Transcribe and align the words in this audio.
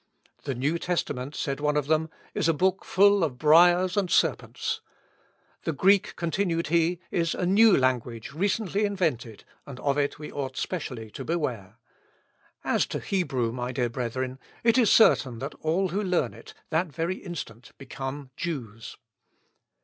"The 0.45 0.55
New 0.55 0.79
Testament," 0.79 1.35
said 1.35 1.59
one 1.59 1.77
of 1.77 1.85
them, 1.85 2.09
"is 2.33 2.49
a 2.49 2.55
book 2.55 2.83
full 2.83 3.23
of 3.23 3.37
briers 3.37 3.95
and 3.95 4.09
serpents. 4.09 4.81
"The 5.63 5.73
Greek," 5.73 6.15
continued 6.15 6.69
he, 6.69 6.99
"is 7.11 7.35
a 7.35 7.45
new 7.45 7.77
language 7.77 8.33
recently 8.33 8.83
invented, 8.85 9.43
and 9.67 9.79
of 9.81 9.99
it 9.99 10.17
we 10.17 10.31
ought 10.31 10.57
specially 10.57 11.11
to 11.11 11.23
beware. 11.23 11.77
As 12.63 12.87
to 12.87 12.99
Hebrew, 12.99 13.51
my 13.51 13.71
dear 13.71 13.89
brethren, 13.89 14.39
it 14.63 14.79
is 14.79 14.91
certain 14.91 15.37
that 15.37 15.53
all 15.61 15.89
who 15.89 16.01
learn 16.01 16.33
it, 16.33 16.55
that 16.71 16.87
very 16.87 17.17
instant 17.17 17.71
become 17.77 18.31
Jews." 18.35 18.97